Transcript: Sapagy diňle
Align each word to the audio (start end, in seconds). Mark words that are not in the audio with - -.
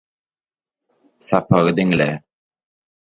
Sapagy 1.27 1.69
diňle 1.77 2.09